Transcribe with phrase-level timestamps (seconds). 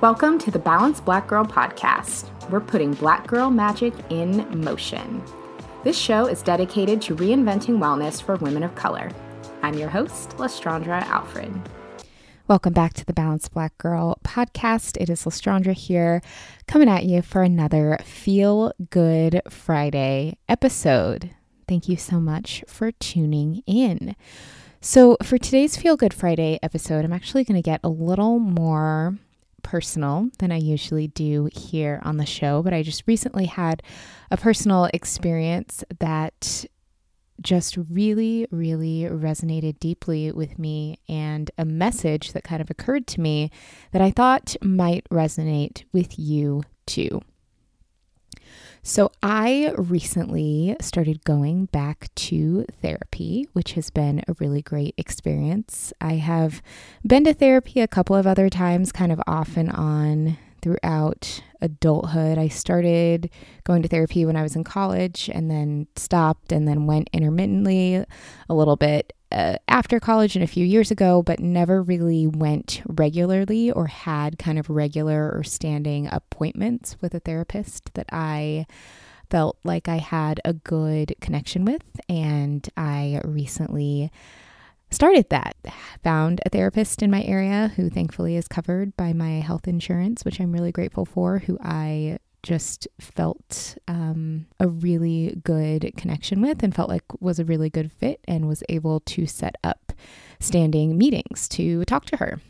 [0.00, 2.30] Welcome to the Balanced Black Girl podcast.
[2.50, 5.20] We're putting black girl magic in motion.
[5.82, 9.10] This show is dedicated to reinventing wellness for women of color.
[9.60, 11.52] I'm your host, Lestraundra Alfred.
[12.46, 14.96] Welcome back to the Balanced Black Girl podcast.
[15.00, 16.22] It is Lestraundra here,
[16.68, 21.30] coming at you for another Feel Good Friday episode.
[21.66, 24.14] Thank you so much for tuning in.
[24.80, 29.18] So, for today's Feel Good Friday episode, I'm actually going to get a little more
[29.68, 33.82] personal than I usually do here on the show, but I just recently had
[34.30, 36.64] a personal experience that
[37.42, 43.20] just really, really resonated deeply with me and a message that kind of occurred to
[43.20, 43.50] me
[43.92, 47.20] that I thought might resonate with you too.
[48.88, 55.92] So, I recently started going back to therapy, which has been a really great experience.
[56.00, 56.62] I have
[57.06, 62.38] been to therapy a couple of other times, kind of off and on throughout adulthood.
[62.38, 63.30] I started
[63.64, 68.04] going to therapy when I was in college and then stopped and then went intermittently
[68.48, 72.82] a little bit uh, after college and a few years ago, but never really went
[72.86, 78.66] regularly or had kind of regular or standing appointments with a therapist that I
[79.30, 81.82] felt like I had a good connection with.
[82.08, 84.10] And I recently
[84.90, 85.56] started that.
[86.04, 90.40] Found a therapist in my area who thankfully is covered by my health insurance, which
[90.40, 96.74] I'm really grateful for, who I just felt um, a really good connection with and
[96.74, 99.92] felt like was a really good fit and was able to set up
[100.38, 102.40] standing meetings to talk to her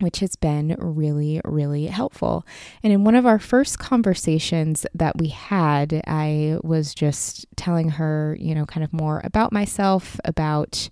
[0.00, 2.46] which has been really, really helpful.
[2.82, 8.36] And in one of our first conversations that we had, I was just telling her,
[8.40, 10.88] you know, kind of more about myself, about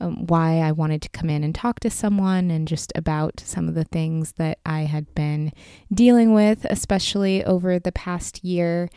[0.00, 3.68] um, why I wanted to come in and talk to someone, and just about some
[3.68, 5.52] of the things that I had been
[5.92, 8.88] dealing with, especially over the past year.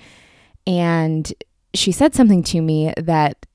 [0.67, 1.31] And
[1.73, 3.45] she said something to me that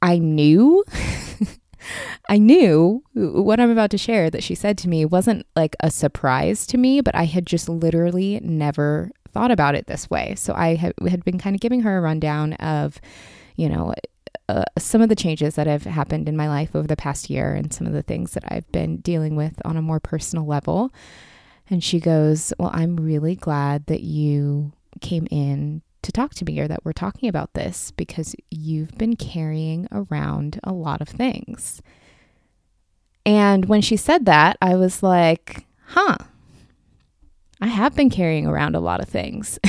[0.00, 0.84] I knew.
[2.28, 5.90] I knew what I'm about to share that she said to me wasn't like a
[5.90, 10.34] surprise to me, but I had just literally never thought about it this way.
[10.36, 13.00] So I had, had been kind of giving her a rundown of,
[13.56, 13.94] you know,
[14.48, 17.54] uh, some of the changes that have happened in my life over the past year
[17.54, 20.92] and some of the things that I've been dealing with on a more personal level.
[21.70, 26.58] And she goes, Well, I'm really glad that you came in to talk to me
[26.58, 31.80] or that we're talking about this because you've been carrying around a lot of things.
[33.24, 36.16] And when she said that, I was like, huh,
[37.60, 39.60] I have been carrying around a lot of things.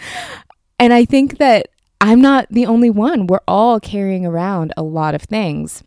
[0.78, 1.68] and I think that
[2.00, 3.26] I'm not the only one.
[3.26, 5.84] We're all carrying around a lot of things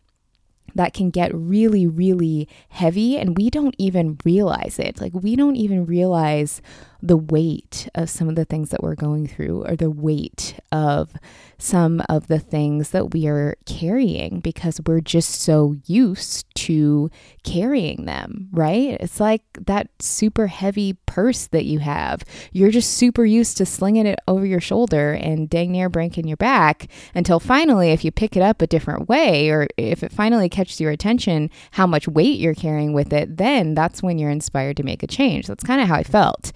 [0.75, 4.99] that can get really, really heavy, and we don't even realize it.
[4.99, 6.61] Like, we don't even realize
[7.03, 11.13] the weight of some of the things that we're going through or the weight of
[11.57, 17.11] some of the things that we are carrying because we're just so used to
[17.43, 18.97] carrying them, right?
[19.01, 22.23] It's like that super heavy purse that you have.
[22.53, 26.37] You're just super used to slinging it over your shoulder and dang near breaking your
[26.37, 30.47] back until finally, if you pick it up a different way or if it finally
[30.47, 34.77] catches your attention, how much weight you're carrying with it, then that's when you're inspired
[34.77, 35.47] to make a change.
[35.47, 36.53] That's kind of how I felt.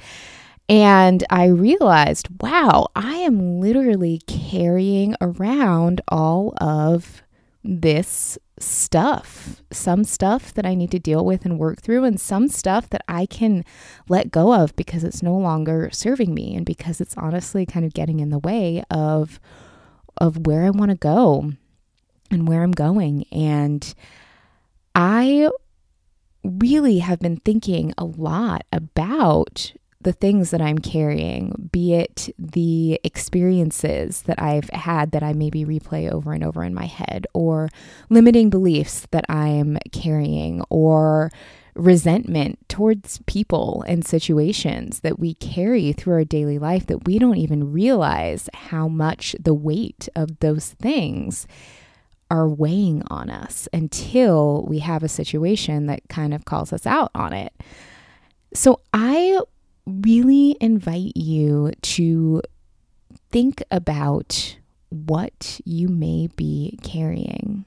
[0.69, 7.24] And I realized, wow, I am literally carrying around all of
[7.64, 9.62] this stuff.
[9.72, 13.04] Some stuff that I need to deal with and work through, and some stuff that
[13.08, 13.64] I can
[14.10, 17.94] let go of because it's no longer serving me and because it's honestly kind of
[17.94, 19.40] getting in the way of
[20.18, 21.54] of where I want to go
[22.31, 23.25] and where I'm going.
[23.31, 23.94] And
[24.96, 25.50] I
[26.44, 33.00] really have been thinking a lot about the things that I'm carrying, be it the
[33.04, 37.70] experiences that I've had that I maybe replay over and over in my head, or
[38.10, 41.32] limiting beliefs that I'm carrying, or
[41.74, 47.38] resentment towards people and situations that we carry through our daily life that we don't
[47.38, 51.48] even realize how much the weight of those things
[52.30, 57.12] are weighing on us until we have a situation that kind of calls us out
[57.16, 57.54] on it.
[58.54, 59.40] So I
[59.88, 62.42] really invite you to
[63.31, 64.57] think about
[64.89, 67.66] what you may be carrying.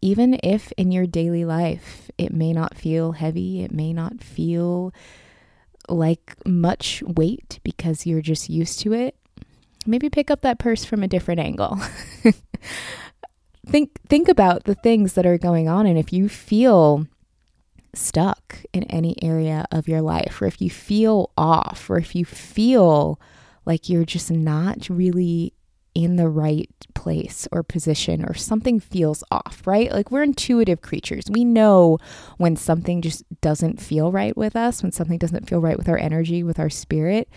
[0.00, 4.92] Even if in your daily life it may not feel heavy, it may not feel
[5.88, 9.16] like much weight because you're just used to it,
[9.86, 11.78] maybe pick up that purse from a different angle.
[13.66, 17.06] think think about the things that are going on and if you feel
[17.94, 22.24] stuck in any area of your life or if you feel off or if you
[22.24, 23.20] feel
[23.64, 25.54] like you're just not really
[25.94, 29.92] in the right place or position or something feels off, right?
[29.92, 31.24] Like we're intuitive creatures.
[31.30, 31.98] We know
[32.36, 35.98] when something just doesn't feel right with us, when something doesn't feel right with our
[35.98, 37.28] energy, with our spirit.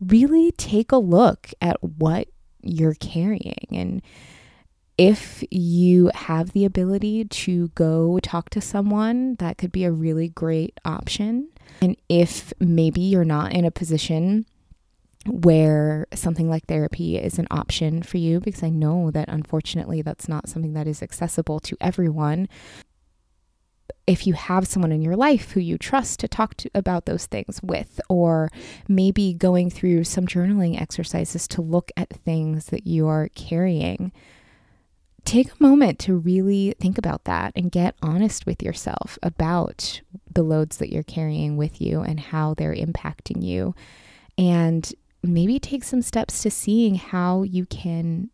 [0.00, 2.28] Really take a look at what
[2.62, 4.02] you're carrying and
[4.98, 10.28] if you have the ability to go talk to someone, that could be a really
[10.28, 11.48] great option.
[11.80, 14.44] And if maybe you're not in a position
[15.26, 20.28] where something like therapy is an option for you, because I know that unfortunately that's
[20.28, 22.48] not something that is accessible to everyone.
[24.06, 27.26] If you have someone in your life who you trust to talk to about those
[27.26, 28.50] things with, or
[28.88, 34.12] maybe going through some journaling exercises to look at things that you are carrying
[35.28, 40.00] take a moment to really think about that and get honest with yourself about
[40.32, 43.74] the loads that you're carrying with you and how they're impacting you.
[44.38, 44.90] And
[45.22, 48.30] maybe take some steps to seeing how you can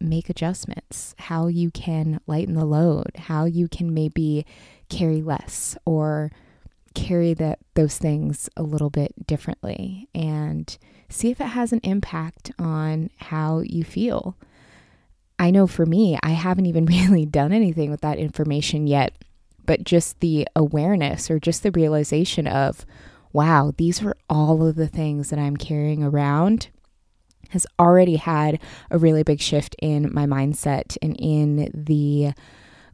[0.00, 4.44] make adjustments, how you can lighten the load, how you can maybe
[4.88, 6.32] carry less or
[6.96, 10.76] carry that those things a little bit differently and
[11.08, 14.36] see if it has an impact on how you feel.
[15.38, 19.12] I know for me, I haven't even really done anything with that information yet,
[19.66, 22.84] but just the awareness or just the realization of,
[23.32, 26.68] wow, these are all of the things that I'm carrying around
[27.50, 28.60] has already had
[28.90, 32.32] a really big shift in my mindset and in the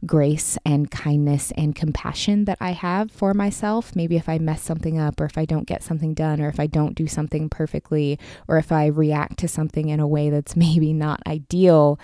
[0.05, 3.95] grace and kindness and compassion that I have for myself.
[3.95, 6.59] Maybe if I mess something up, or if I don't get something done, or if
[6.59, 10.55] I don't do something perfectly, or if I react to something in a way that's
[10.55, 11.99] maybe not ideal,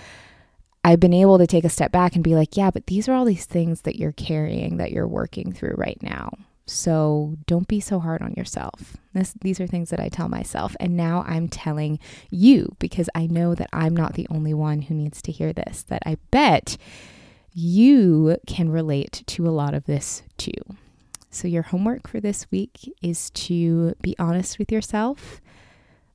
[0.84, 3.14] I've been able to take a step back and be like, yeah, but these are
[3.14, 6.32] all these things that you're carrying that you're working through right now.
[6.66, 8.98] So don't be so hard on yourself.
[9.14, 10.76] This, these are things that I tell myself.
[10.80, 11.98] And now I'm telling
[12.30, 15.84] you because I know that I'm not the only one who needs to hear this,
[15.84, 16.78] that I bet
[17.54, 20.52] you can relate to a lot of this too.
[21.32, 25.42] So, your homework for this week is to be honest with yourself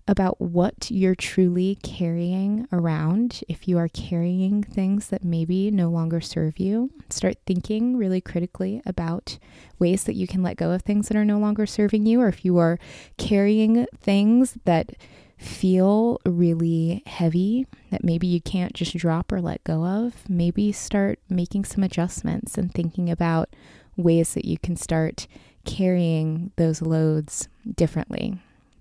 [0.09, 3.43] about what you're truly carrying around.
[3.49, 8.83] If you are carrying things that maybe no longer serve you, start thinking really critically
[8.85, 9.39] about
[9.79, 12.21] ways that you can let go of things that are no longer serving you.
[12.21, 12.79] Or if you are
[13.17, 14.93] carrying things that
[15.39, 21.19] feel really heavy that maybe you can't just drop or let go of, maybe start
[21.29, 23.51] making some adjustments and thinking about
[23.97, 25.27] ways that you can start
[25.65, 28.39] carrying those loads differently.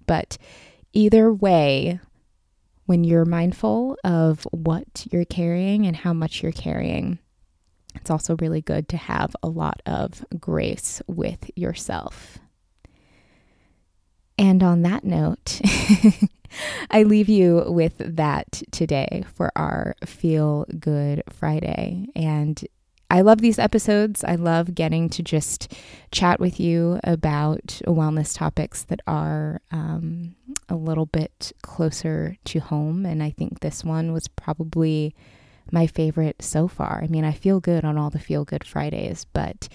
[0.08, 0.38] But
[0.94, 2.00] either way,
[2.86, 7.20] when you're mindful of what you're carrying and how much you're carrying,
[7.96, 12.38] it's also really good to have a lot of grace with yourself.
[14.38, 15.62] And on that note,
[16.92, 22.08] I leave you with that today for our Feel Good Friday.
[22.16, 22.62] And
[23.12, 24.24] I love these episodes.
[24.24, 25.74] I love getting to just
[26.12, 30.34] chat with you about wellness topics that are um,
[30.70, 33.06] a little bit closer to home.
[33.06, 35.14] And I think this one was probably
[35.74, 37.02] my favorite so far.
[37.04, 39.68] I mean, I feel good on all the Feel Good Fridays, but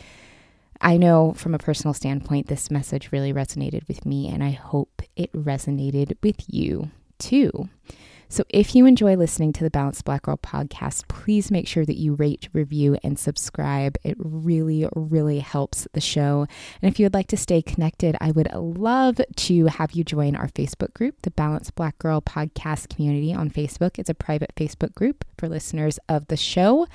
[0.80, 5.02] I know from a personal standpoint, this message really resonated with me, and I hope
[5.14, 7.68] it resonated with you too.
[8.28, 11.96] So if you enjoy listening to the Balanced Black Girl podcast, please make sure that
[11.96, 13.96] you rate, review, and subscribe.
[14.02, 16.46] It really, really helps the show.
[16.82, 20.34] And if you would like to stay connected, I would love to have you join
[20.34, 23.98] our Facebook group, the Balanced Black Girl podcast community on Facebook.
[23.98, 26.86] It's a private Facebook group for listeners of the show.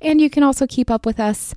[0.00, 1.54] And you can also keep up with us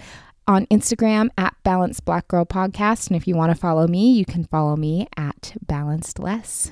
[0.47, 3.07] on Instagram at Balanced Black Girl Podcast.
[3.07, 6.71] And if you want to follow me, you can follow me at Balanced Les.